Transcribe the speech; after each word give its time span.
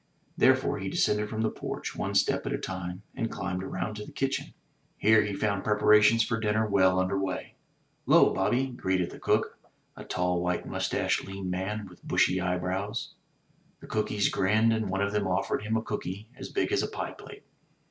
Therefore 0.35 0.79
he 0.79 0.89
descended 0.89 1.29
from 1.29 1.41
the 1.43 1.51
porch, 1.51 1.95
one 1.95 2.15
step 2.15 2.47
at 2.47 2.53
a 2.53 2.57
time, 2.57 3.03
and 3.13 3.29
climbed 3.29 3.61
around 3.61 3.97
to 3.97 4.03
the 4.07 4.11
kitchen. 4.11 4.55
Here 4.97 5.21
he 5.21 5.35
found 5.35 5.63
preparations 5.63 6.23
for 6.23 6.39
dinner 6.39 6.65
well 6.67 6.97
under 6.99 7.19
way. 7.19 7.53
'*'Llo, 8.07 8.33
Bobby," 8.33 8.65
greeted 8.65 9.11
the 9.11 9.19
cook, 9.19 9.59
a 9.95 10.03
tall 10.03 10.41
white 10.41 10.65
moustached 10.65 11.27
lean 11.27 11.51
man 11.51 11.85
with 11.87 12.01
bushy 12.03 12.41
eyebrows. 12.41 13.13
The 13.79 13.85
cookees 13.85 14.29
grinned, 14.29 14.73
and 14.73 14.89
one 14.89 15.03
of 15.03 15.11
them 15.11 15.27
offered 15.27 15.61
him 15.61 15.77
a 15.77 15.83
cooky 15.83 16.29
as 16.35 16.49
big 16.49 16.71
as 16.71 16.81
a 16.81 16.87
pie 16.87 17.11
plate. 17.11 17.43